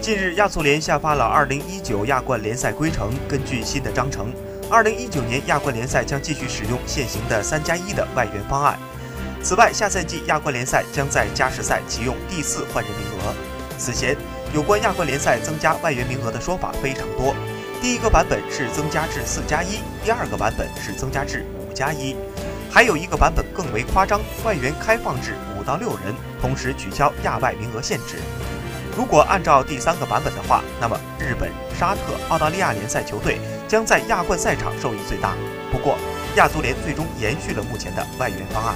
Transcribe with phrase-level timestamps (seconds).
[0.00, 3.12] 近日，亚足联下发了2019亚冠联赛规程。
[3.28, 4.32] 根据新的章程
[4.70, 8.78] ，2019年亚冠联赛将继续使用现行的三加一的外援方案。
[9.42, 13.34] 此外，下赛季亚冠联赛将在加时赛启用第四换人名额。
[13.76, 14.16] 此前，
[14.54, 17.34] 有关亚冠联赛增加外援名额的说法非常多。
[17.82, 22.16] 第一个版本是增加至四加一，第二个版本是增加至五加一，
[22.70, 28.16] 还有一个版本更为夸张，外援开放至五到六人，同时取消亚外名额限制。
[28.96, 33.38] 如果按照第三个版本的话，那么日本、沙特、澳大利亚联赛球队
[33.68, 35.34] 将在亚冠赛场受益最大。
[35.72, 35.96] 不过，
[36.36, 38.74] 亚足联最终延续了目前的外援方案。